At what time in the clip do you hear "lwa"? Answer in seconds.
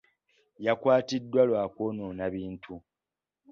1.49-1.63